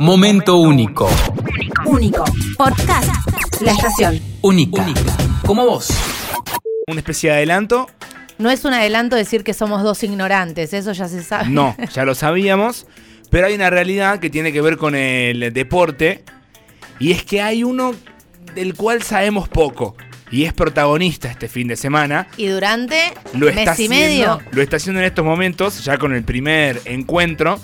Momento 0.00 0.56
único. 0.56 1.08
Único. 1.84 2.24
Podcast. 2.56 3.10
La 3.60 3.72
estación. 3.72 4.20
Única. 4.42 4.86
Como 5.44 5.64
vos. 5.66 5.88
Una 6.86 7.00
especie 7.00 7.30
de 7.30 7.36
adelanto. 7.36 7.88
No 8.38 8.50
es 8.50 8.64
un 8.64 8.74
adelanto 8.74 9.16
decir 9.16 9.42
que 9.42 9.52
somos 9.54 9.82
dos 9.82 10.02
ignorantes, 10.04 10.72
eso 10.72 10.92
ya 10.92 11.08
se 11.08 11.22
sabe. 11.24 11.48
No, 11.48 11.74
ya 11.92 12.04
lo 12.04 12.14
sabíamos. 12.14 12.86
Pero 13.30 13.48
hay 13.48 13.54
una 13.54 13.70
realidad 13.70 14.20
que 14.20 14.30
tiene 14.30 14.52
que 14.52 14.60
ver 14.60 14.76
con 14.76 14.94
el 14.94 15.52
deporte. 15.52 16.24
Y 17.00 17.10
es 17.12 17.24
que 17.24 17.42
hay 17.42 17.64
uno 17.64 17.92
del 18.54 18.74
cual 18.74 19.02
sabemos 19.02 19.48
poco. 19.48 19.96
Y 20.30 20.44
es 20.44 20.52
protagonista 20.52 21.28
este 21.28 21.48
fin 21.48 21.66
de 21.68 21.76
semana. 21.76 22.28
Y 22.36 22.46
durante 22.46 23.12
Lo 23.32 23.46
mes 23.46 23.56
está, 23.56 23.62
y 23.62 23.66
haciendo, 23.72 23.96
medio. 23.96 24.40
lo 24.52 24.62
está 24.62 24.76
haciendo 24.76 25.00
en 25.00 25.06
estos 25.06 25.24
momentos, 25.24 25.82
ya 25.84 25.98
con 25.98 26.14
el 26.14 26.22
primer 26.22 26.80
encuentro 26.84 27.58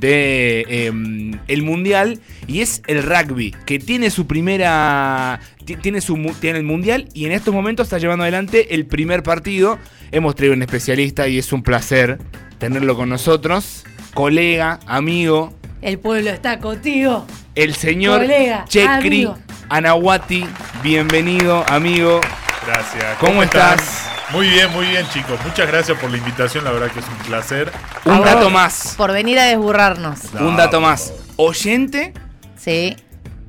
de 0.00 0.64
em, 0.68 1.38
el 1.48 1.62
mundial 1.62 2.18
y 2.46 2.60
es 2.60 2.82
el 2.86 3.02
rugby 3.02 3.54
que 3.66 3.78
tiene 3.78 4.10
su 4.10 4.26
primera 4.26 5.40
ti- 5.64 5.76
tiene 5.76 6.00
su 6.00 6.16
tiene 6.40 6.58
el 6.58 6.64
mundial 6.64 7.08
y 7.14 7.26
en 7.26 7.32
estos 7.32 7.52
momentos 7.54 7.86
está 7.86 7.98
llevando 7.98 8.22
adelante 8.24 8.74
el 8.74 8.86
primer 8.86 9.22
partido 9.22 9.78
hemos 10.10 10.34
traído 10.34 10.54
un 10.54 10.62
especialista 10.62 11.28
y 11.28 11.38
es 11.38 11.52
un 11.52 11.62
placer 11.62 12.18
tenerlo 12.58 12.96
con 12.96 13.08
nosotros 13.08 13.84
colega 14.14 14.78
amigo 14.86 15.52
El 15.80 15.98
pueblo 15.98 16.30
está 16.30 16.58
contigo. 16.58 17.26
el 17.54 17.74
señor 17.74 18.20
Colega, 18.20 18.64
Chekri 18.68 19.24
amigo. 19.24 19.38
Anahuati 19.68 20.44
bienvenido 20.82 21.64
amigo 21.68 22.20
Gracias. 22.66 23.18
¿Cómo 23.18 23.42
están? 23.42 23.78
estás? 23.78 24.21
Muy 24.32 24.48
bien, 24.48 24.70
muy 24.72 24.86
bien, 24.86 25.06
chicos. 25.12 25.38
Muchas 25.44 25.66
gracias 25.68 25.98
por 25.98 26.10
la 26.10 26.16
invitación. 26.16 26.64
La 26.64 26.70
verdad 26.72 26.90
que 26.90 27.00
es 27.00 27.06
un 27.06 27.16
placer. 27.26 27.70
un 28.04 28.22
dato 28.22 28.48
más 28.50 28.94
Por 28.96 29.12
venir 29.12 29.38
a 29.38 29.44
desburrarnos. 29.44 30.32
No, 30.34 30.48
un 30.48 30.56
dato 30.56 30.80
más 30.80 31.12
oyente 31.36 32.14
Sí. 32.56 32.96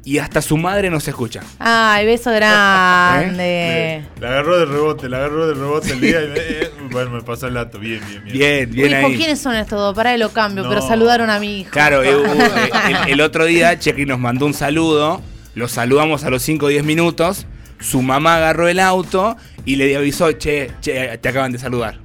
y 0.04 0.18
hasta 0.18 0.42
su 0.42 0.58
madre 0.58 0.90
nos 0.90 1.08
escucha 1.08 1.42
Ay, 1.59 2.06
beso 2.06 2.31
grande. 2.34 4.03
Le- 4.17 4.22
La 4.22 4.30
agarró 4.30 4.58
de 4.59 4.66
rebote, 4.66 5.08
la 5.09 5.17
agarró 5.17 5.48
de 5.48 5.53
rebote 5.53 5.92
el 5.92 6.02
día 6.02 6.22
y 6.23 6.28
me- 6.28 6.34
eh, 6.38 6.72
bueno, 6.92 7.12
me 7.12 7.22
pasa 7.22 7.47
el 7.47 7.53
dato. 7.53 7.80
Bien, 7.80 8.02
bien, 8.08 8.23
bien. 8.25 8.38
Bien, 8.38 8.72
bien 8.72 9.00
Hijo, 9.00 9.08
ahí. 9.08 9.18
¿quiénes 9.18 9.40
son 9.40 9.56
estos 9.56 9.80
dos? 9.80 9.95
Pará 9.95 10.12
de 10.12 10.18
lo 10.18 10.30
cambio, 10.31 10.64
No. 10.64 10.70
pero 10.70 10.81
saludaron 10.86 11.30
a 11.30 11.40
mi 11.40 11.62
hijo. 11.62 11.72
Claro, 11.72 12.03
eh, 12.03 12.09
eh, 12.12 12.95
el 13.08 13.22
otro 13.22 13.45
día 13.45 13.78
Chequi 13.80 14.06
nos 14.06 14.20
mandó 14.20 14.45
un 14.45 14.53
saludo, 14.53 15.22
lo 15.56 15.68
saludamos 15.70 16.23
a 16.25 16.30
los 16.30 16.42
5 16.44 16.66
o 16.66 16.70
10 16.70 16.84
minutos, 16.84 17.45
su 17.80 18.02
mamá 18.02 18.36
agarró 18.38 18.68
el 18.68 18.80
auto 18.80 19.38
y 19.66 19.75
le 19.75 19.95
avisó, 19.95 20.31
che, 20.33 20.72
che, 20.81 21.17
te 21.17 21.30
acaban 21.30 21.52
de 21.52 21.59
saludar. 21.59 22.00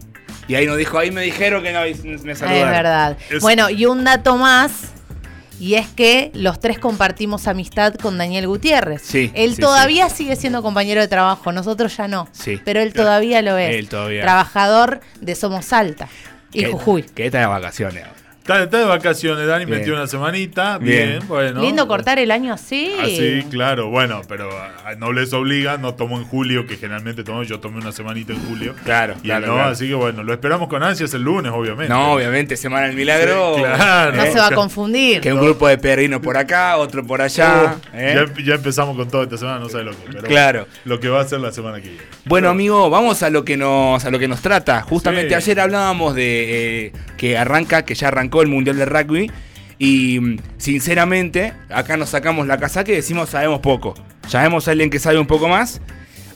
Y 0.47 0.55
ahí 0.55 0.67
nos 0.67 0.77
dijo, 0.79 0.99
ahí 0.99 1.11
me 1.11 1.23
dijeron 1.23 1.63
que 1.63 1.73
no 1.73 1.81
me 1.81 1.91
es 2.33 2.39
saludaron. 2.39 2.71
verdad. 2.71 3.17
Es- 3.31 3.43
Bueno, 3.43 3.69
y 3.71 3.85
un 3.87 4.05
dato 4.05 4.37
más. 4.37 4.93
Y 5.61 5.75
es 5.75 5.89
que 5.89 6.31
los 6.35 6.61
tres 6.61 6.79
compartimos 6.79 7.49
amistad 7.49 7.95
con 7.97 8.17
Daniel 8.17 8.47
Gutiérrez. 8.47 9.03
Sí, 9.03 9.33
Él 9.35 9.57
sí, 9.57 9.61
todavía 9.61 10.09
sigue 10.09 10.37
siendo 10.37 10.63
compañero 10.63 11.01
de 11.01 11.09
trabajo, 11.09 11.51
nosotros 11.51 11.97
ya 11.97 12.07
no. 12.07 12.29
Sí. 12.31 12.61
Pero 12.65 12.81
él 12.81 12.93
todavía 12.93 13.43
lo 13.43 13.59
es. 13.59 13.75
Él 13.75 13.89
todavía. 13.89 14.23
Trabajador 14.23 15.01
de 15.21 15.35
Somos 15.35 15.65
Salta 15.65 16.09
y 16.53 16.61
Que- 16.61 16.67
Jujuy. 16.69 17.03
Que 17.03 17.27
está 17.27 17.41
de 17.41 17.47
vacaciones 17.47 18.05
ahora. 18.05 18.15
Está, 18.49 18.63
está 18.63 18.79
de 18.79 18.85
vacaciones, 18.87 19.47
Dani. 19.47 19.67
Bien. 19.67 19.81
Metió 19.81 19.93
una 19.93 20.07
semanita. 20.07 20.79
Bien, 20.79 21.09
Bien. 21.19 21.29
bueno. 21.29 21.61
Lindo 21.61 21.87
cortar 21.87 22.19
el 22.19 22.31
año 22.31 22.55
así. 22.55 22.91
Así, 22.99 23.45
claro. 23.51 23.91
Bueno, 23.91 24.23
pero 24.27 24.49
a- 24.51 24.95
no 24.95 25.13
les 25.13 25.35
obliga. 25.35 25.77
No 25.77 25.93
tomó 25.95 26.17
en 26.17 26.25
julio, 26.25 26.67
que 26.67 26.79
generalmente 26.79 27.23
tomo. 27.25 27.43
Yo 27.43 27.61
tomé 27.61 27.77
una 27.79 27.93
semanita 27.93 28.33
en 28.33 28.43
julio. 28.47 28.75
Claro, 28.85 29.17
Y 29.19 29.27
claro, 29.27 29.49
no, 29.49 29.53
claro. 29.55 29.69
así 29.71 29.87
que 29.89 29.93
bueno, 29.95 30.23
lo 30.23 30.33
esperamos 30.33 30.69
con 30.69 30.83
ansias 30.83 31.13
el 31.13 31.25
lunes, 31.25 31.53
obviamente. 31.55 31.93
No, 31.93 32.13
obviamente, 32.15 32.57
Semana 32.57 32.87
del 32.87 32.97
Milagro. 32.97 33.57
Sí, 33.57 33.61
claro. 33.65 34.17
No 34.17 34.23
¿eh? 34.25 34.33
se 34.33 34.39
va 34.39 34.47
a 34.47 34.51
confundir. 34.55 35.21
Que 35.21 35.31
un 35.35 35.41
grupo 35.43 35.69
de 35.69 35.77
peregrinos 35.77 36.23
por 36.23 36.39
acá, 36.39 36.79
otro 36.79 37.05
por 37.07 37.21
allá. 37.21 37.77
Uh, 37.93 37.97
¿eh? 37.99 38.27
ya, 38.37 38.43
ya 38.45 38.55
empezamos 38.55 38.97
con 38.97 39.11
todo 39.11 39.25
esta 39.25 39.37
semana, 39.37 39.59
no 39.59 39.69
sé 39.69 39.83
lo 39.83 39.91
que. 39.91 39.99
Pero 40.11 40.23
Claro. 40.27 40.67
Lo 40.87 40.99
que 41.01 41.11
va 41.11 41.21
a 41.21 41.25
ser 41.29 41.41
la 41.41 41.53
semana 41.53 41.83
que 41.83 41.89
viene. 41.91 42.03
Bueno, 42.25 42.49
amigo, 42.49 42.89
vamos 42.89 43.23
a 43.23 43.29
lo 43.29 43.45
que 43.45 43.59
nos 43.59 44.03
a 44.07 44.11
lo 44.11 44.19
que 44.19 44.27
nos 44.27 44.41
trata. 44.41 44.81
Justamente 44.81 45.29
Sí. 45.29 45.35
ayer 45.35 45.61
hablábamos 45.61 46.15
de 46.15 46.87
eh, 46.87 46.93
que 47.19 47.37
arranca, 47.37 47.85
que 47.85 47.95
ya 47.95 48.09
arrancó 48.09 48.38
el 48.43 48.49
Mundial 48.49 48.77
de 48.77 48.85
Rugby. 48.85 49.31
Y 49.79 50.19
mm, 50.21 50.39
sinceramente, 50.59 51.55
acá 51.71 51.97
nos 51.97 52.11
sacamos 52.11 52.47
la 52.47 52.59
casaca 52.59 52.93
y 52.93 52.97
decimos 52.97 53.31
sabemos 53.31 53.61
poco. 53.61 53.95
Sabemos 54.27 54.69
a 54.69 54.73
alguien 54.73 54.91
que 54.91 54.99
sabe 54.99 55.19
un 55.19 55.27
poco 55.27 55.49
más. 55.49 55.81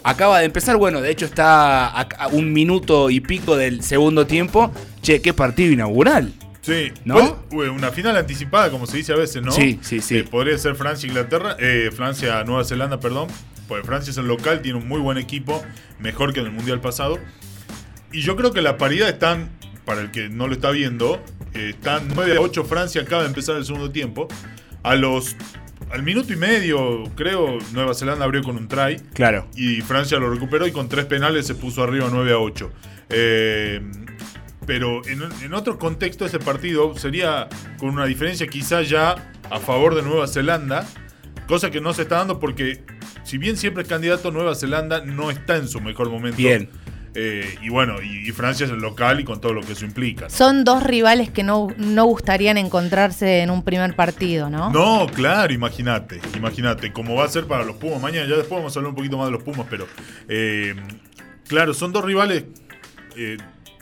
Acaba 0.05 0.41
de 0.41 0.47
empezar, 0.47 0.77
bueno, 0.77 1.01
de 1.01 1.11
hecho 1.11 1.27
está 1.27 1.87
a, 1.87 2.29
un 2.29 2.53
minuto 2.53 3.11
y 3.11 3.21
pico 3.21 3.57
del 3.57 3.83
segundo 3.83 4.27
tiempo. 4.27 4.73
Che, 5.01 5.21
qué 5.21 5.33
partido 5.33 5.73
inaugural. 5.73 6.33
Sí, 6.61 6.93
¿No? 7.05 7.43
Pues, 7.51 7.71
una 7.71 7.91
final 7.91 8.17
anticipada, 8.17 8.71
como 8.71 8.87
se 8.87 8.99
dice 8.99 9.13
a 9.13 9.17
veces, 9.17 9.43
¿no? 9.43 9.51
Sí, 9.51 9.81
sí, 9.83 10.01
sí. 10.01 10.19
Eh, 10.19 10.25
podría 10.25 10.57
ser 10.59 10.77
Francia-Inglaterra, 10.77 11.57
eh, 11.59 11.91
Francia-Nueva 11.95 12.65
Zelanda, 12.65 13.01
perdón. 13.01 13.29
Pues 13.67 13.85
Francia 13.85 14.11
es 14.11 14.19
el 14.19 14.27
local, 14.27 14.63
tiene 14.63 14.79
un 14.79 14.87
muy 14.87 15.01
buen 15.01 15.19
equipo, 15.19 15.63
mejor 15.99 16.33
que 16.33 16.41
en 16.41 16.47
el 16.47 16.53
Mundial 16.53 16.81
pasado. 16.81 17.19
Y 18.13 18.21
yo 18.21 18.37
creo 18.37 18.53
que 18.53 18.63
la 18.63 18.77
paridad 18.77 19.09
están, 19.09 19.51
para 19.85 20.03
el 20.03 20.11
que 20.11 20.29
no 20.29 20.47
lo 20.47 20.53
está 20.53 20.71
viendo, 20.71 21.21
están 21.55 22.09
9 22.15 22.37
a 22.37 22.41
8 22.41 22.65
Francia, 22.65 23.03
acaba 23.03 23.23
de 23.23 23.29
empezar 23.29 23.57
el 23.57 23.65
segundo 23.65 23.91
tiempo. 23.91 24.29
A 24.83 24.95
los. 24.95 25.37
Al 25.91 26.03
minuto 26.03 26.33
y 26.33 26.37
medio, 26.37 27.05
creo, 27.15 27.59
Nueva 27.73 27.93
Zelanda 27.95 28.25
abrió 28.25 28.43
con 28.43 28.57
un 28.57 28.67
try. 28.67 28.97
Claro. 29.13 29.47
Y 29.55 29.83
Francia 29.83 30.19
lo 30.19 30.31
recuperó 30.31 30.67
y 30.67 30.73
con 30.73 30.89
tres 30.89 31.05
penales 31.05 31.47
se 31.47 31.55
puso 31.55 31.83
arriba 31.83 32.09
9 32.11 32.33
a 32.33 32.39
8. 32.39 32.71
Eh, 33.11 33.81
pero 34.67 35.07
en, 35.07 35.23
en 35.43 35.55
otro 35.55 35.79
contexto 35.79 36.25
ese 36.25 36.39
partido 36.39 36.97
sería 36.97 37.49
con 37.79 37.91
una 37.91 38.07
diferencia 38.07 38.47
quizá 38.47 38.83
ya 38.83 39.33
a 39.51 39.59
favor 39.59 39.95
de 39.95 40.03
Nueva 40.03 40.27
Zelanda, 40.29 40.87
cosa 41.47 41.71
que 41.71 41.81
no 41.81 41.93
se 41.93 42.03
está 42.03 42.19
dando 42.19 42.39
porque 42.39 42.83
si 43.25 43.39
bien 43.39 43.57
siempre 43.57 43.83
es 43.83 43.89
candidato 43.89 44.31
Nueva 44.31 44.55
Zelanda 44.55 45.05
no 45.05 45.31
está 45.31 45.57
en 45.57 45.69
su 45.69 45.81
mejor 45.81 46.11
momento. 46.11 46.37
Bien. 46.37 46.71
Eh, 47.15 47.57
y 47.63 47.69
bueno, 47.69 47.97
y, 48.03 48.27
y 48.29 48.33
Francia 48.33 48.65
es 48.65 48.73
el 48.73 48.79
local 48.79 49.21
y 49.21 49.25
con 49.25 49.41
todo 49.41 49.53
lo 49.53 49.61
que 49.61 49.73
eso 49.75 49.85
implica. 49.85 50.25
¿no? 50.25 50.31
Son 50.31 50.65
dos 50.65 50.83
rivales 50.83 51.31
que 51.31 51.43
no, 51.43 51.69
no 51.77 52.05
gustarían 52.07 52.57
encontrarse 52.57 53.41
en 53.41 53.51
un 53.51 53.63
primer 53.65 53.95
partido, 53.95 54.49
¿no? 54.49 54.71
No, 54.71 55.07
claro, 55.13 55.53
imagínate, 55.53 56.21
imagínate, 56.35 56.91
como 56.93 57.15
va 57.15 57.25
a 57.25 57.29
ser 57.29 57.47
para 57.47 57.65
los 57.65 57.77
Pumas 57.77 58.01
mañana, 58.01 58.27
ya 58.27 58.37
después 58.37 58.59
vamos 58.61 58.75
a 58.75 58.79
hablar 58.81 58.91
un 58.91 58.97
poquito 58.97 59.19
más 59.19 59.27
de 59.27 59.33
los 59.33 59.43
Pumas, 59.43 59.67
pero 59.69 59.87
eh, 60.29 60.75
claro, 61.49 61.75
son 61.75 61.93
dos 61.93 62.03
rivales 62.05 62.45
eh, 63.17 63.37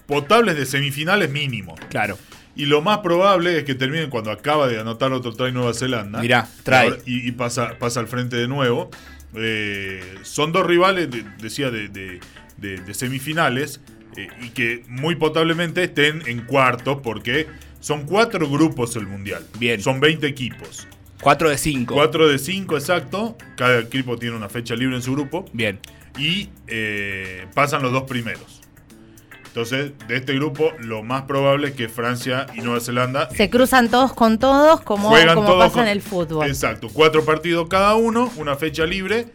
potables 0.06 0.56
de 0.56 0.66
semifinales 0.66 1.30
mínimo. 1.30 1.76
Claro. 1.88 2.18
Y 2.56 2.66
lo 2.66 2.82
más 2.82 2.98
probable 2.98 3.56
es 3.58 3.62
que 3.64 3.76
terminen 3.76 4.10
cuando 4.10 4.32
acaba 4.32 4.66
de 4.66 4.80
anotar 4.80 5.12
otro 5.12 5.32
try 5.32 5.52
Nueva 5.52 5.72
Zelanda. 5.72 6.20
Mirá, 6.20 6.48
ahora- 6.88 6.96
Y, 7.06 7.28
y 7.28 7.32
pasa, 7.32 7.74
pasa 7.78 8.00
al 8.00 8.08
frente 8.08 8.34
de 8.36 8.48
nuevo. 8.48 8.90
Eh, 9.36 10.02
son 10.22 10.50
dos 10.50 10.66
rivales, 10.66 11.08
de- 11.10 11.24
decía, 11.40 11.70
de, 11.70 11.88
de- 11.88 12.18
de- 12.60 12.78
de 12.78 12.94
semifinales. 12.94 13.80
eh, 14.16 14.26
y 14.42 14.48
que 14.50 14.82
muy 14.88 15.14
potablemente 15.14 15.84
estén 15.84 16.22
en 16.26 16.40
cuartos 16.44 16.98
porque 17.00 17.46
son 17.78 18.06
cuatro 18.06 18.48
grupos 18.50 18.96
el 18.96 19.06
mundial. 19.06 19.46
Bien. 19.60 19.80
Son 19.80 20.00
20 20.00 20.26
equipos. 20.26 20.88
4 21.22 21.48
de 21.48 21.56
5. 21.56 21.94
4 21.94 22.26
de 22.28 22.38
5 22.40 22.76
exacto. 22.76 23.38
Cada 23.56 23.78
equipo 23.78 24.16
tiene 24.18 24.34
una 24.36 24.48
fecha 24.48 24.74
libre 24.74 24.96
en 24.96 25.02
su 25.02 25.12
grupo. 25.12 25.44
Bien. 25.52 25.78
Y 26.18 26.48
eh, 26.66 27.46
pasan 27.54 27.82
los 27.82 27.92
dos 27.92 28.02
primeros. 28.02 28.62
Entonces, 29.46 29.92
de 30.08 30.16
este 30.16 30.34
grupo, 30.34 30.72
lo 30.80 31.02
más 31.04 31.22
probable 31.22 31.68
es 31.68 31.74
que 31.74 31.88
Francia 31.88 32.46
y 32.54 32.60
Nueva 32.62 32.80
Zelanda 32.80 33.30
Se 33.30 33.48
cruzan 33.50 33.88
todos 33.90 34.12
con 34.12 34.38
todos 34.40 34.80
como, 34.80 35.08
juegan 35.08 35.34
como 35.36 35.46
todos 35.48 35.64
pasa 35.66 35.74
con- 35.74 35.82
en 35.82 35.88
el 35.88 36.02
fútbol. 36.02 36.46
Exacto, 36.48 36.88
cuatro 36.92 37.24
partidos 37.24 37.68
cada 37.68 37.94
uno, 37.94 38.30
una 38.36 38.56
fecha 38.56 38.86
libre. 38.86 39.26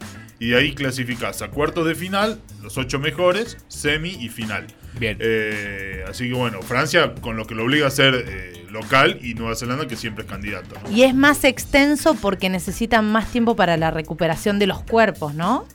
Y 0.45 0.50
de 0.50 0.57
ahí 0.57 0.75
clasificás 0.75 1.41
a 1.41 1.47
cuartos 1.47 1.88
de 1.88 1.95
final, 1.95 2.39
los 2.61 2.78
ocho 2.78 3.00
mejores, 3.00 3.57
semi 3.67 4.11
y 4.11 4.29
final. 4.29 4.67
Bien. 5.00 5.17
Eh, 5.19 6.06
así 6.07 6.28
que 6.29 6.35
bueno, 6.35 6.61
Francia 6.61 7.16
con 7.19 7.35
lo 7.35 7.47
que 7.47 7.56
lo 7.56 7.63
obliga 7.63 7.88
a 7.88 7.89
ser 7.89 8.13
eh, 8.13 8.63
local 8.69 9.17
y 9.23 9.34
Nueva 9.34 9.55
Zelanda 9.55 9.88
que 9.88 9.95
siempre 9.95 10.23
es 10.23 10.29
candidato. 10.29 10.75
¿no? 10.84 10.91
Y 10.95 11.01
es 11.01 11.16
más 11.16 11.44
extenso 11.45 12.14
porque 12.14 12.49
necesitan 12.49 13.11
más 13.11 13.31
tiempo 13.31 13.55
para 13.55 13.75
la 13.75 13.90
recuperación 13.90 14.59
de 14.59 14.67
los 14.67 14.84
cuerpos, 14.84 15.34
¿no? 15.34 15.66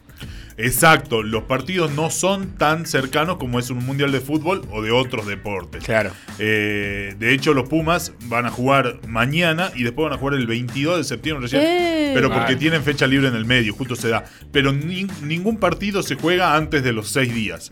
Exacto, 0.63 1.23
los 1.23 1.45
partidos 1.45 1.93
no 1.93 2.11
son 2.11 2.57
tan 2.57 2.87
cercanos 2.87 3.37
como 3.39 3.59
es 3.59 3.71
un 3.71 3.85
mundial 3.85 4.13
de 4.13 4.21
fútbol 4.21 4.63
o 4.71 4.83
de 4.83 4.91
otros 4.91 5.27
deportes. 5.27 5.85
Claro. 5.85 6.11
Eh, 6.39 7.15
de 7.19 7.33
hecho, 7.35 7.55
los 7.55 7.69
Pumas 7.69 8.13
van 8.25 8.47
a 8.47 8.51
jugar 8.51 9.01
mañana 9.07 9.71
y 9.75 9.83
después 9.85 10.05
van 10.09 10.15
a 10.15 10.19
jugar 10.19 10.35
el 10.35 10.47
22 10.47 10.99
de 10.99 11.05
septiembre 11.05 11.43
recién. 11.45 11.63
Eh. 11.65 12.11
pero 12.15 12.29
porque 12.29 12.45
Vale. 12.45 12.57
tienen 12.57 12.83
fecha 12.83 13.07
libre 13.07 13.29
en 13.29 13.35
el 13.37 13.45
medio, 13.45 13.73
justo 13.75 13.95
se 13.97 14.09
da. 14.09 14.25
Pero 14.53 14.73
ni- 14.73 15.07
ningún 15.23 15.59
partido 15.59 16.03
se 16.03 16.15
juega 16.17 16.57
antes 16.57 16.83
de 16.83 16.93
los 16.93 17.09
seis 17.09 17.33
días. 17.35 17.71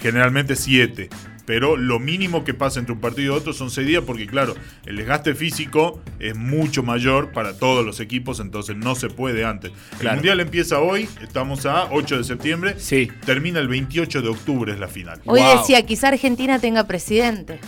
Generalmente 0.00 0.56
siete. 0.56 1.08
Pero 1.44 1.76
lo 1.76 1.98
mínimo 1.98 2.44
que 2.44 2.54
pasa 2.54 2.78
entre 2.78 2.94
un 2.94 3.00
partido 3.00 3.34
y 3.34 3.36
otro 3.38 3.52
son 3.52 3.70
seis 3.70 3.86
días 3.86 4.04
porque, 4.06 4.26
claro, 4.26 4.54
el 4.86 4.96
desgaste 4.96 5.34
físico 5.34 6.00
es 6.20 6.36
mucho 6.36 6.82
mayor 6.82 7.32
para 7.32 7.58
todos 7.58 7.84
los 7.84 7.98
equipos, 8.00 8.38
entonces 8.40 8.76
no 8.76 8.94
se 8.94 9.08
puede 9.08 9.44
antes. 9.44 9.72
El. 10.00 10.08
Mundial 10.12 10.40
empieza 10.40 10.78
hoy, 10.78 11.08
estamos 11.20 11.66
a 11.66 11.88
8 11.90 12.18
de 12.18 12.24
septiembre, 12.24 12.74
Sí. 12.78 13.10
termina 13.26 13.58
el 13.58 13.68
28 13.68 14.22
de 14.22 14.28
octubre 14.28 14.72
es 14.72 14.78
la 14.78 14.88
final. 14.88 15.20
Hoy 15.24 15.40
Wow. 15.40 15.58
decía, 15.58 15.84
quizá 15.84 16.08
Argentina 16.08 16.58
tenga 16.60 16.86
presidente. 16.86 17.58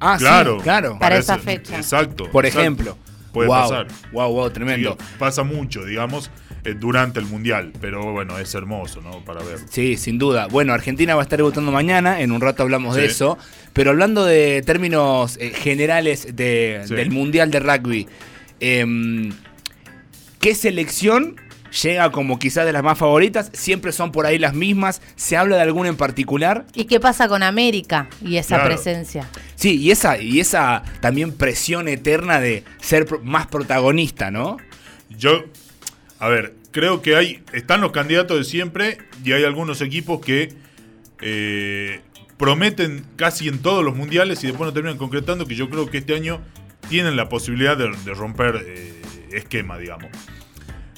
Ah, 0.00 0.16
Claro, 0.18 0.56
sí, 0.58 0.62
claro. 0.62 0.96
Para 0.98 1.18
esa 1.18 1.38
fecha. 1.38 1.76
Exacto. 1.76 2.30
Por 2.30 2.46
exacto. 2.46 2.60
ejemplo. 2.62 2.98
Puede 3.32 3.48
wow, 3.48 3.60
pasar. 3.60 3.86
Wow, 4.12 4.32
wow, 4.32 4.50
tremendo. 4.50 4.96
Sí, 4.98 5.04
pasa 5.18 5.42
mucho, 5.42 5.84
digamos, 5.84 6.30
durante 6.74 7.18
el 7.20 7.26
Mundial, 7.26 7.72
pero 7.80 8.12
bueno, 8.12 8.38
es 8.38 8.54
hermoso, 8.54 9.00
¿no? 9.00 9.24
Para 9.24 9.42
ver. 9.42 9.58
Sí, 9.70 9.96
sin 9.96 10.18
duda. 10.18 10.46
Bueno, 10.48 10.72
Argentina 10.72 11.14
va 11.14 11.22
a 11.22 11.24
estar 11.24 11.36
debutando 11.38 11.70
mañana, 11.72 12.20
en 12.20 12.32
un 12.32 12.40
rato 12.40 12.62
hablamos 12.62 12.96
de 12.96 13.06
eso, 13.06 13.38
pero 13.72 13.90
hablando 13.90 14.24
de 14.24 14.62
términos 14.62 15.36
eh, 15.40 15.50
generales 15.50 16.34
de- 16.36 16.82
Sí. 16.86 16.94
del 16.94 17.10
Mundial 17.10 17.50
de 17.50 17.60
Rugby, 17.60 18.06
em, 18.60 19.32
¿qué 20.40 20.54
selección 20.54 21.36
llega 21.82 22.10
como 22.10 22.38
quizás 22.38 22.64
de 22.64 22.72
las 22.72 22.82
más 22.82 22.98
favoritas? 22.98 23.50
Siempre 23.52 23.92
son 23.92 24.10
por 24.10 24.24
ahí 24.26 24.38
las 24.38 24.54
mismas. 24.54 25.02
¿Se 25.16 25.36
habla 25.36 25.56
de 25.56 25.62
alguna 25.62 25.88
en 25.90 25.96
particular? 25.96 26.64
¿Y 26.74 26.84
qué 26.86 26.98
pasa 26.98 27.28
con 27.28 27.42
América 27.42 28.08
y 28.24 28.36
esa 28.36 28.56
Claro. 28.56 28.74
presencia? 28.74 29.28
Sí, 29.54 29.76
y 29.76 29.90
esa, 29.90 30.18
y 30.20 30.40
esa 30.40 30.82
también 31.00 31.32
presión 31.32 31.88
eterna 31.88 32.40
de 32.40 32.64
ser 32.80 33.04
pro- 33.06 33.20
más 33.22 33.46
protagonista, 33.48 34.30
¿no? 34.30 34.56
Yo, 35.10 35.44
a 36.18 36.28
ver, 36.28 36.54
creo 36.72 37.02
que 37.02 37.16
hay, 37.16 37.42
están 37.52 37.80
los 37.80 37.92
candidatos 37.92 38.38
de 38.38 38.44
siempre 38.44 38.98
y 39.24 39.32
hay 39.32 39.44
algunos 39.44 39.80
equipos 39.80 40.20
que 40.24 40.52
eh, 41.20 42.00
prometen 42.36 43.04
casi 43.16 43.48
en 43.48 43.58
todos 43.60 43.84
los 43.84 43.96
mundiales 43.96 44.42
y 44.44 44.48
después 44.48 44.68
no 44.68 44.72
terminan 44.72 44.98
concretando, 44.98 45.46
que 45.46 45.54
yo 45.54 45.68
creo 45.68 45.90
que 45.90 45.98
este 45.98 46.14
año 46.14 46.40
tienen 46.88 47.16
la 47.16 47.28
posibilidad 47.28 47.76
de, 47.76 47.90
de 48.04 48.14
romper 48.14 48.62
eh, 48.64 49.02
esquema, 49.32 49.78
digamos. 49.78 50.10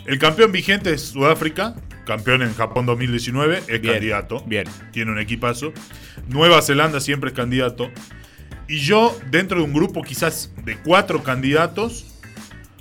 El 0.06 0.18
campeón 0.18 0.52
vigente 0.52 0.92
es 0.92 1.02
Sudáfrica, 1.02 1.74
campeón 2.06 2.42
en 2.42 2.54
Japón 2.54 2.86
2019, 2.86 3.58
es 3.58 3.66
Bien, 3.80 3.94
candidato. 3.94 4.42
bien. 4.46 4.66
Tiene 4.92 5.12
un 5.12 5.18
equipazo. 5.18 5.72
Nueva 6.28 6.62
Zelanda 6.62 7.00
siempre 7.00 7.30
es 7.30 7.36
candidato. 7.36 7.90
Y 8.68 8.78
yo, 8.78 9.16
dentro 9.30 9.58
de 9.58 9.64
un 9.64 9.72
grupo 9.72 10.02
quizás 10.02 10.52
de 10.64 10.76
cuatro 10.78 11.22
candidatos, 11.22 12.06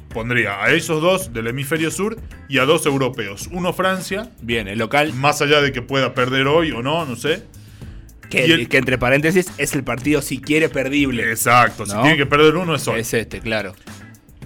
pondría 0.10 0.64
a 0.64 0.72
esos 0.74 1.02
dos 1.02 1.34
del 1.34 1.48
hemisferio 1.48 1.92
sur 1.92 2.18
y 2.48 2.58
a 2.58 2.66
dos 2.66 2.86
europeos. 2.86 3.48
Uno 3.52 3.74
Francia, 3.74 4.30
Bien, 4.42 4.68
el 4.68 4.80
local, 4.80 5.14
más 5.14 5.42
allá 5.42 5.62
de 5.62 5.72
que 5.72 5.82
pueda 5.82 6.14
perder 6.14 6.48
hoy 6.48 6.72
o 6.72 6.82
no, 6.82 7.06
no 7.06 7.16
sé. 7.16 7.44
que, 8.30 8.46
el- 8.46 8.70
que 8.70 8.78
entre 8.78 8.98
paréntesis 8.98 9.48
es 9.58 9.74
el 9.74 9.84
partido 9.84 10.22
si 10.22 10.40
quiere 10.40 10.70
perdible. 10.70 11.30
Exacto, 11.32 11.86
si 11.86 11.94
¿No? 11.94 12.02
tiene 12.04 12.18
que 12.18 12.26
perder 12.26 12.56
uno 12.58 12.76
es 12.76 12.88
hoy. 12.88 13.00
Es 13.00 13.14
este, 13.14 13.40
claro. 13.40 13.74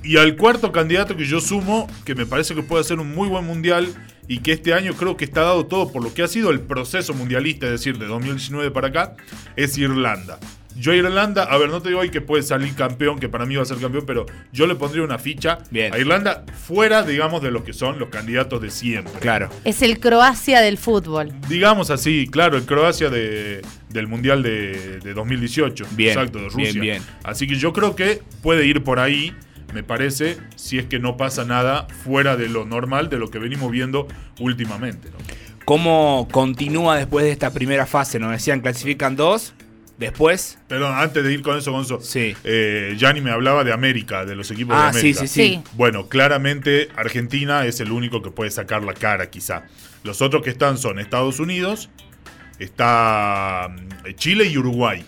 Y 0.04 0.18
al 0.18 0.36
cuarto 0.36 0.72
candidato 0.72 1.16
que 1.16 1.26
yo 1.26 1.40
sumo, 1.40 1.88
que 2.06 2.14
me 2.16 2.26
parece 2.26 2.56
que 2.56 2.64
puede 2.64 2.84
ser 2.84 3.00
un 3.00 3.14
muy 3.16 3.28
buen 3.30 3.46
mundial 3.46 3.88
y 4.28 4.40
que 4.40 4.54
este 4.54 4.74
año 4.74 4.94
creo 4.94 5.18
que 5.18 5.26
está 5.26 5.42
dado 5.42 5.66
todo 5.66 5.92
por 5.92 6.04
lo 6.04 6.14
que 6.14 6.24
ha 6.24 6.28
sido 6.28 6.50
el 6.52 6.62
proceso 6.62 7.14
mundialista, 7.14 7.66
es 7.66 7.74
decir, 7.74 7.98
de 7.98 8.08
2019 8.08 8.72
para 8.72 8.88
acá, 8.88 9.16
es 9.56 9.78
Irlanda. 9.78 10.40
Yo 10.76 10.92
a 10.92 10.96
Irlanda, 10.96 11.44
a 11.44 11.58
ver, 11.58 11.70
no 11.70 11.82
te 11.82 11.90
digo 11.90 12.02
hoy 12.02 12.10
que 12.10 12.20
puede 12.22 12.42
salir 12.42 12.74
campeón, 12.74 13.20
que 13.20 13.30
para 13.30 13.46
mí 13.46 13.56
va 13.56 13.62
a 13.62 13.66
ser 13.66 13.78
campeón, 13.78 14.06
pero 14.08 14.26
yo 14.52 14.66
le 14.66 14.74
pondría 14.74 15.04
una 15.04 15.20
ficha 15.20 15.60
Bien. 15.70 15.94
a 15.94 16.00
Irlanda 16.00 16.44
fuera, 16.66 17.04
digamos, 17.04 17.44
de 17.44 17.52
lo 17.52 17.64
que 17.64 17.74
son 17.74 18.00
los 18.00 18.10
candidatos 18.10 18.60
de 18.60 18.72
siempre. 18.72 19.14
Claro. 19.20 19.50
Es 19.66 19.84
el 19.84 20.00
Croacia 20.00 20.62
del 20.62 20.80
fútbol. 20.80 21.32
Digamos 21.48 21.92
así, 21.92 22.28
claro, 22.30 22.58
el 22.58 22.64
Croacia 22.64 23.12
de, 23.12 23.62
del 23.90 24.08
Mundial 24.08 24.42
de, 24.42 25.00
de 25.00 25.14
2018. 25.14 25.86
Bien, 25.92 26.18
Exacto, 26.18 26.40
de 26.40 26.46
Rusia. 26.46 26.64
bien, 26.64 26.82
bien. 26.82 27.04
Así 27.24 27.46
que 27.46 27.56
yo 27.56 27.72
creo 27.72 27.96
que 27.96 28.22
puede 28.42 28.66
ir 28.66 28.84
por 28.84 29.00
ahí, 29.00 29.32
me 29.74 29.84
parece, 29.84 30.38
si 30.56 30.78
es 30.80 30.86
que 30.86 31.00
no 31.00 31.18
pasa 31.18 31.44
nada 31.46 31.88
fuera 32.04 32.36
de 32.38 32.48
lo 32.50 32.66
normal, 32.66 33.10
de 33.10 33.18
lo 33.18 33.30
que 33.30 33.40
venimos 33.40 33.72
viendo 33.72 34.08
últimamente. 34.40 35.10
¿no? 35.10 35.18
¿Cómo 35.66 36.28
continúa 36.32 36.98
después 36.98 37.26
de 37.26 37.32
esta 37.32 37.52
primera 37.52 37.86
fase? 37.86 38.20
Nos 38.20 38.32
decían, 38.32 38.62
clasifican 38.62 39.16
dos, 39.16 39.54
después... 39.98 40.58
Perdón, 40.68 40.94
antes 40.98 41.24
de 41.24 41.34
ir 41.34 41.42
con 41.42 41.58
eso, 41.58 41.72
Gonzo. 41.72 42.02
Sí. 42.02 42.36
eh, 42.44 42.96
Gianni 42.98 43.22
me 43.22 43.32
hablaba 43.32 43.64
de 43.64 43.72
América, 43.72 44.26
de 44.26 44.36
los 44.36 44.52
equipos 44.52 44.76
Ah, 44.78 44.88
de 44.88 44.94
sí, 44.94 45.08
América. 45.08 45.22
sí, 45.22 45.28
sí. 45.28 45.50
Sí. 45.64 45.64
Bueno, 45.74 46.08
claramente 46.10 46.90
Argentina 46.96 47.66
es 47.66 47.80
el 47.80 47.92
único 47.92 48.22
que 48.22 48.30
puede 48.32 48.52
sacar 48.52 48.84
la 48.84 48.94
cara, 48.94 49.30
quizá. 49.30 49.64
Los 50.04 50.22
otros 50.22 50.44
que 50.44 50.50
están 50.50 50.78
son 50.78 51.00
Estados 51.00 51.40
Unidos, 51.40 51.90
está 52.60 53.70
mm, 53.70 54.14
Chile 54.16 54.46
y 54.46 54.58
Uruguay. 54.58 55.06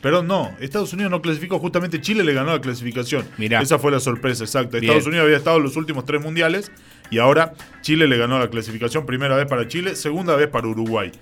Pero 0.00 0.22
no, 0.22 0.54
Estados 0.60 0.92
Unidos 0.92 1.10
no 1.10 1.22
clasificó, 1.22 1.58
justamente 1.58 2.00
Chile 2.00 2.22
le 2.22 2.32
ganó 2.32 2.52
la 2.52 2.60
clasificación. 2.60 3.26
Mirá. 3.38 3.60
Esa 3.60 3.78
fue 3.78 3.90
la 3.90 4.00
sorpresa, 4.00 4.44
exacta. 4.44 4.78
Bien. 4.78 4.84
Estados 4.84 5.06
Unidos 5.06 5.24
había 5.24 5.36
estado 5.36 5.56
en 5.56 5.64
los 5.64 5.76
últimos 5.76 6.04
tres 6.04 6.22
mundiales 6.22 6.70
y 7.10 7.18
ahora 7.18 7.54
Chile 7.80 8.06
le 8.06 8.16
ganó 8.16 8.38
la 8.38 8.48
clasificación, 8.48 9.06
primera 9.06 9.36
vez 9.36 9.46
para 9.46 9.66
Chile, 9.68 9.96
segunda 9.96 10.36
vez 10.36 10.48
para 10.48 10.68
Uruguay. 10.68 11.12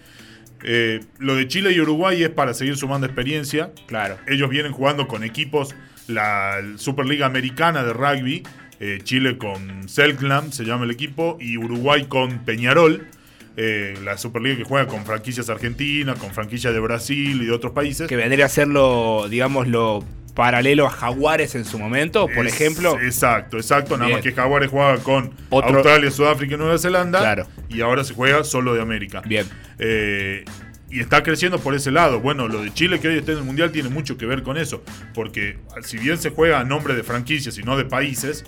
Eh, 0.65 1.01
lo 1.19 1.37
de 1.37 1.47
Chile 1.47 1.73
y 1.73 1.81
Uruguay 1.81 2.23
es 2.23 2.31
para 2.31 2.55
seguir 2.55 2.77
sumando 2.77 3.07
experiencia. 3.07 3.73
Claro. 3.87 4.17
Ellos 4.27 4.49
vienen 4.49 4.73
jugando 4.73 5.07
con 5.07 5.23
equipos, 5.23 5.75
la 6.09 6.61
Superliga 6.77 7.27
Americana 7.27 7.85
de 7.85 7.93
Rugby, 7.93 8.43
eh, 8.81 9.01
Chile 9.03 9.39
con 9.39 9.89
Selknam, 9.89 10.53
se 10.53 10.65
llama 10.65 10.85
el 10.85 10.91
equipo, 10.91 11.37
y 11.41 11.59
Uruguay 11.59 12.07
con 12.07 12.45
Peñarol, 12.45 13.07
eh, 13.57 13.95
la 14.03 14.19
Superliga 14.19 14.57
que 14.57 14.65
juega 14.65 14.87
con 14.87 15.05
franquicias 15.05 15.49
argentinas, 15.49 16.19
con 16.19 16.33
franquicias 16.33 16.73
de 16.75 16.81
Brasil 16.81 17.41
y 17.43 17.47
de 17.47 17.53
otros 17.53 17.73
países. 17.73 18.09
Que 18.09 18.17
vendría 18.17 18.47
a 18.47 18.49
ser 18.49 18.69
lo, 18.69 19.29
digamos, 19.29 19.69
lo 19.69 20.05
paralelo 20.35 20.87
a 20.87 20.91
Jaguares 20.91 21.55
en 21.55 21.65
su 21.65 21.79
momento, 21.79 22.27
por 22.27 22.47
Es- 22.47 22.55
ejemplo. 22.55 22.99
Exacto, 23.01 23.57
exacto. 23.57 23.95
Nada 23.97 24.07
Bien. 24.07 24.17
más 24.19 24.25
que 24.25 24.33
Jaguares 24.33 24.69
juega 24.71 24.99
con 24.99 25.33
Otro- 25.51 25.77
Australia, 25.77 26.11
Sudáfrica 26.11 26.55
y 26.55 26.59
Nueva 26.59 26.77
Zelanda. 26.79 27.21
Claro. 27.21 27.47
Y 27.69 27.81
ahora 27.83 28.03
se 28.03 28.15
juega 28.15 28.43
solo 28.43 28.75
de 28.75 28.83
América. 28.83 29.23
Bien. 29.25 29.47
Eh, 29.79 30.45
y 30.91 31.01
está 31.01 31.23
creciendo 31.23 31.59
por 31.61 31.75
ese 31.75 31.91
lado. 31.93 32.21
Bueno, 32.21 32.47
lo 32.49 32.63
de 32.63 32.73
Chile 32.73 32.99
que 33.01 33.09
hoy 33.09 33.19
está 33.19 33.33
en 33.33 33.39
el 33.39 33.45
Mundial 33.45 33.71
tiene 33.73 33.89
mucho 33.89 34.17
que 34.17 34.27
ver 34.27 34.43
con 34.43 34.57
eso. 34.57 34.83
Porque 35.15 35.59
si 35.83 35.99
bien 35.99 36.19
se 36.19 36.31
juega 36.31 36.61
a 36.61 36.65
nombre 36.65 36.95
de 36.95 37.03
franquicias 37.05 37.57
y 37.59 37.63
no 37.63 37.77
de 37.77 37.85
países, 37.85 38.45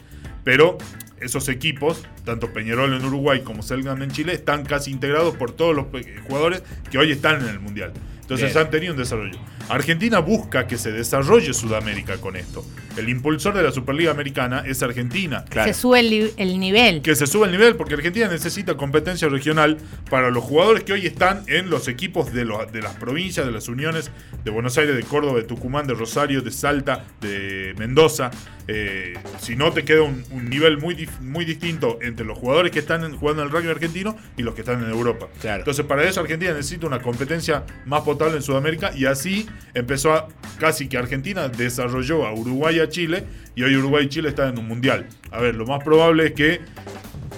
pero 0.46 0.78
esos 1.18 1.48
equipos, 1.48 2.06
tanto 2.24 2.52
Peñarol 2.52 2.94
en 2.94 3.04
Uruguay 3.04 3.40
como 3.40 3.64
Selknam 3.64 4.00
en 4.02 4.12
Chile, 4.12 4.32
están 4.32 4.64
casi 4.64 4.92
integrados 4.92 5.34
por 5.34 5.50
todos 5.50 5.74
los 5.74 5.86
jugadores 6.28 6.62
que 6.88 6.98
hoy 6.98 7.10
están 7.10 7.42
en 7.42 7.48
el 7.48 7.58
Mundial. 7.58 7.92
Entonces 8.26 8.52
Bien. 8.52 8.64
han 8.64 8.70
tenido 8.72 8.92
un 8.92 8.98
desarrollo. 8.98 9.38
Argentina 9.68 10.18
busca 10.18 10.66
que 10.66 10.78
se 10.78 10.90
desarrolle 10.90 11.54
Sudamérica 11.54 12.16
con 12.18 12.34
esto. 12.34 12.64
El 12.96 13.08
impulsor 13.08 13.54
de 13.54 13.62
la 13.62 13.70
Superliga 13.70 14.10
Americana 14.10 14.64
es 14.66 14.82
Argentina. 14.82 15.44
Claro. 15.48 15.72
Se 15.72 15.78
sube 15.78 16.00
el, 16.00 16.58
nivel. 16.60 17.02
Que 17.02 17.14
se 17.14 17.26
sube 17.26 17.46
el 17.46 17.52
nivel 17.52 17.76
porque 17.76 17.94
Argentina 17.94 18.26
necesita 18.28 18.76
competencia 18.76 19.28
regional 19.28 19.76
para 20.10 20.30
los 20.30 20.42
jugadores 20.42 20.82
que 20.82 20.92
hoy 20.94 21.06
están 21.06 21.42
en 21.46 21.68
los 21.70 21.86
equipos 21.88 22.32
de, 22.32 22.44
los- 22.44 22.72
de 22.72 22.80
las 22.82 22.94
provincias, 22.96 23.46
de 23.46 23.52
las 23.52 23.68
uniones 23.68 24.10
de 24.44 24.50
Buenos 24.50 24.76
Aires, 24.78 24.96
de 24.96 25.02
Córdoba, 25.04 25.36
de 25.38 25.44
Tucumán, 25.44 25.86
de 25.86 25.94
Rosario, 25.94 26.42
de 26.42 26.50
Salta, 26.50 27.04
de 27.20 27.74
Mendoza. 27.78 28.30
Eh, 28.68 29.14
si 29.40 29.54
no, 29.54 29.72
te 29.72 29.84
queda 29.84 30.02
un, 30.02 30.24
un 30.32 30.48
nivel 30.50 30.78
muy, 30.78 31.08
muy 31.20 31.44
distinto 31.44 31.98
entre 32.02 32.24
los 32.26 32.36
jugadores 32.38 32.72
que 32.72 32.80
están 32.80 33.04
en- 33.04 33.16
jugando 33.16 33.42
en 33.42 33.48
el 33.48 33.52
rugby 33.54 33.68
argentino 33.68 34.16
y 34.36 34.42
los 34.42 34.54
que 34.54 34.62
están 34.62 34.82
en 34.82 34.90
Europa. 34.90 35.28
Claro. 35.40 35.58
Entonces, 35.60 35.84
para 35.86 36.02
eso 36.04 36.20
Argentina 36.20 36.52
necesita 36.52 36.86
una 36.86 37.00
competencia 37.00 37.64
más 37.84 38.02
potable 38.16 38.36
en 38.36 38.42
Sudamérica 38.42 38.92
y 38.96 39.04
así 39.04 39.46
empezó 39.74 40.12
a 40.12 40.28
casi 40.58 40.88
que 40.88 40.96
Argentina 40.96 41.48
desarrolló 41.48 42.26
a 42.26 42.32
Uruguay 42.32 42.76
y 42.76 42.80
a 42.80 42.88
Chile 42.88 43.24
y 43.54 43.62
hoy 43.62 43.76
Uruguay 43.76 44.06
y 44.06 44.08
Chile 44.08 44.30
están 44.30 44.50
en 44.50 44.58
un 44.58 44.68
mundial. 44.68 45.06
A 45.30 45.40
ver, 45.40 45.54
lo 45.54 45.66
más 45.66 45.84
probable 45.84 46.26
es 46.26 46.32
que 46.32 46.60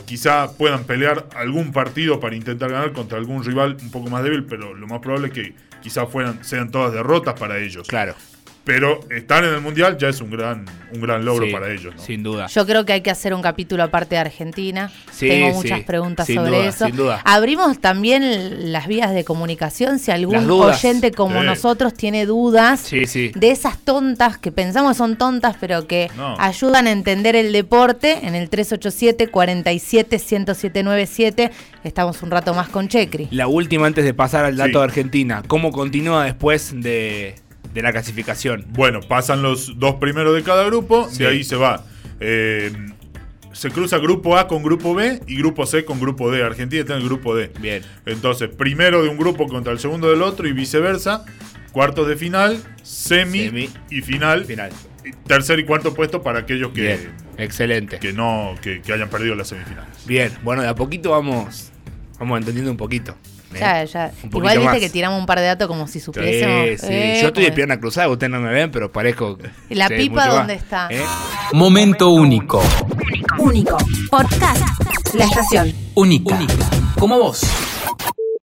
quizá 0.06 0.56
puedan 0.56 0.84
pelear 0.84 1.28
algún 1.34 1.72
partido 1.72 2.20
para 2.20 2.36
intentar 2.36 2.70
ganar 2.70 2.92
contra 2.92 3.18
algún 3.18 3.44
rival 3.44 3.76
un 3.82 3.90
poco 3.90 4.08
más 4.08 4.22
débil, 4.22 4.44
pero 4.44 4.72
lo 4.72 4.86
más 4.86 5.00
probable 5.00 5.28
es 5.28 5.34
que 5.34 5.54
quizá 5.82 6.06
fueran, 6.06 6.44
sean 6.44 6.70
todas 6.70 6.92
derrotas 6.92 7.38
para 7.38 7.58
ellos. 7.58 7.88
Claro. 7.88 8.14
Pero 8.68 9.00
estar 9.10 9.42
en 9.44 9.54
el 9.54 9.62
mundial 9.62 9.96
ya 9.96 10.08
es 10.10 10.20
un 10.20 10.30
gran, 10.30 10.66
un 10.92 11.00
gran 11.00 11.24
logro 11.24 11.46
Sí, 11.46 11.52
para 11.52 11.72
ellos. 11.72 11.94
¿no? 11.96 12.02
Sin 12.02 12.22
duda. 12.22 12.48
Yo 12.48 12.66
creo 12.66 12.84
que 12.84 12.92
hay 12.92 13.00
que 13.00 13.10
hacer 13.10 13.32
un 13.32 13.40
capítulo 13.40 13.82
aparte 13.82 14.14
de 14.16 14.20
Argentina. 14.20 14.92
Sí, 15.10 15.26
Tengo 15.26 15.48
sí, 15.48 15.54
muchas 15.54 15.80
preguntas 15.84 16.26
sin 16.26 16.36
sobre 16.36 16.50
duda, 16.58 16.66
eso. 16.68 16.84
sin 16.84 16.94
duda. 16.94 17.22
Abrimos 17.24 17.80
también 17.80 18.70
las 18.70 18.86
vías 18.86 19.14
de 19.14 19.24
comunicación. 19.24 19.98
Si 19.98 20.10
algún 20.10 20.50
oyente 20.50 21.12
como 21.12 21.40
Sí. 21.40 21.46
nosotros 21.46 21.94
tiene 21.94 22.26
dudas 22.26 22.80
Sí, 22.80 23.06
sí. 23.06 23.32
de 23.34 23.50
esas 23.52 23.78
tontas 23.78 24.36
que 24.36 24.52
pensamos 24.52 24.98
son 24.98 25.16
tontas, 25.16 25.56
pero 25.58 25.86
que 25.86 26.10
No. 26.18 26.36
ayudan 26.38 26.86
a 26.88 26.92
entender 26.92 27.36
el 27.36 27.52
deporte, 27.54 28.18
en 28.26 28.34
el 28.34 28.50
387 28.50 29.28
47 29.28 30.18
107997 30.18 31.50
estamos 31.84 32.22
un 32.22 32.30
rato 32.30 32.52
más 32.52 32.68
con 32.68 32.88
Checri. 32.88 33.28
La 33.30 33.46
última 33.48 33.86
antes 33.86 34.04
de 34.04 34.12
pasar 34.12 34.44
al 34.44 34.56
dato 34.58 34.68
Sí. 34.72 34.74
de 34.78 34.82
Argentina. 34.84 35.42
¿Cómo 35.46 35.72
continúa 35.72 36.24
después 36.24 36.72
de, 36.76 37.34
de 37.72 37.82
la 37.82 37.92
clasificación? 37.92 38.64
Bueno, 38.70 39.00
pasan 39.00 39.42
los 39.42 39.78
dos 39.78 39.96
primeros 39.96 40.34
de 40.34 40.42
cada 40.42 40.64
grupo, 40.64 41.08
Sí. 41.10 41.18
de 41.22 41.28
ahí 41.28 41.44
se 41.44 41.56
va. 41.56 41.84
Eh, 42.20 42.72
se 43.52 43.70
cruza 43.70 43.98
grupo 43.98 44.36
A 44.36 44.46
con 44.46 44.62
grupo 44.62 44.94
B 44.94 45.20
y 45.26 45.36
grupo 45.38 45.66
C 45.66 45.84
con 45.84 45.98
grupo 46.00 46.30
D. 46.30 46.42
Argentina 46.44 46.80
está 46.82 46.94
en 46.94 47.00
el 47.02 47.06
grupo 47.08 47.34
D. 47.34 47.50
Bien. 47.60 47.82
Entonces, 48.06 48.48
primero 48.48 49.02
de 49.02 49.08
un 49.08 49.16
grupo 49.18 49.46
contra 49.48 49.72
el 49.72 49.78
segundo 49.80 50.10
del 50.10 50.22
otro 50.22 50.46
y 50.46 50.52
viceversa. 50.52 51.24
Cuartos 51.72 52.08
de 52.08 52.16
final, 52.16 52.62
semi, 52.82 53.44
Semi. 53.46 53.68
y 53.90 54.00
final. 54.02 54.46
Tercer 55.26 55.58
y 55.58 55.64
cuarto 55.64 55.92
puesto 55.94 56.22
para 56.22 56.40
aquellos 56.40 56.72
que, 56.72 56.80
Bien. 56.82 57.10
Excelente. 57.36 57.98
que 57.98 58.12
no 58.12 58.54
que, 58.62 58.80
que 58.80 58.92
hayan 58.92 59.08
perdido 59.10 59.34
las 59.34 59.48
semifinales. 59.48 60.06
Bien. 60.06 60.32
Bueno, 60.42 60.62
de 60.62 60.68
a 60.68 60.74
poquito 60.74 61.10
vamos, 61.10 61.70
vamos 62.18 62.38
entendiendo 62.38 62.70
un 62.70 62.76
poquito. 62.76 63.16
¿Eh? 63.54 63.58
Ya, 63.60 63.84
ya. 63.84 64.12
Un 64.24 64.28
Igual 64.36 64.58
viste 64.58 64.64
más. 64.72 64.78
que 64.80 64.90
tiramos 64.90 65.18
un 65.20 65.26
par 65.26 65.38
de 65.40 65.46
datos 65.46 65.68
como 65.68 65.86
si 65.86 66.00
supiésemos. 66.00 66.80
Sí, 66.80 66.86
sí. 66.86 66.92
eh, 66.92 67.18
Yo 67.22 67.28
estoy 67.28 67.44
de 67.44 67.52
pierna 67.52 67.78
cruzada, 67.80 68.08
ustedes 68.08 68.30
no 68.30 68.40
me 68.40 68.50
ven, 68.52 68.70
pero 68.70 68.90
parezco. 68.92 69.38
¿Y 69.68 69.74
la 69.74 69.88
sí, 69.88 69.94
pipa 69.94 70.26
más. 70.26 70.34
dónde 70.34 70.54
está? 70.54 70.88
¿Eh? 70.90 71.02
Momento 71.52 72.10
único. 72.10 72.62
Único. 73.38 73.76
Podcast. 74.10 74.62
La 75.14 75.24
estación. 75.24 75.72
Única. 75.94 76.38
Como 76.98 77.18
vos. 77.18 77.42